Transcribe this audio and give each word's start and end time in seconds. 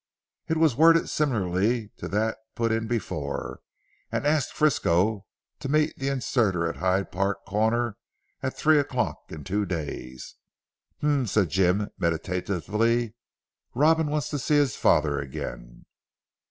It 0.47 0.57
was 0.57 0.75
worded 0.75 1.09
similarly 1.09 1.91
to 1.97 2.07
that 2.07 2.39
put 2.55 2.71
in 2.71 2.87
before, 2.87 3.59
and 4.11 4.25
asked 4.25 4.51
Frisco 4.51 5.27
to 5.59 5.69
meet 5.69 5.95
the 5.95 6.07
inserter 6.07 6.67
at 6.67 6.77
Hyde 6.77 7.11
Park 7.11 7.45
Corner 7.45 7.97
at 8.41 8.57
three 8.57 8.79
o'clock 8.79 9.19
in 9.31 9.43
two 9.43 9.63
days. 9.63 10.37
"Humph!" 11.01 11.29
said 11.29 11.49
Jim 11.49 11.91
meditatively, 11.99 13.13
"Robin 13.75 14.07
wants 14.07 14.29
to 14.29 14.39
see 14.39 14.55
his 14.55 14.75
father 14.75 15.19
again!" 15.19 15.85